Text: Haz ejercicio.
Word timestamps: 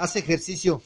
Haz 0.00 0.16
ejercicio. 0.16 0.80